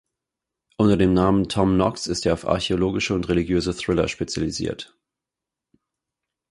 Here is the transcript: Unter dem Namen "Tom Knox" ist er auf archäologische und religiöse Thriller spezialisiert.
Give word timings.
Unter 0.77 0.97
dem 0.97 1.13
Namen 1.13 1.47
"Tom 1.47 1.75
Knox" 1.75 2.07
ist 2.07 2.25
er 2.25 2.33
auf 2.33 2.47
archäologische 2.47 3.13
und 3.13 3.29
religiöse 3.29 3.71
Thriller 3.77 4.07
spezialisiert. 4.07 4.97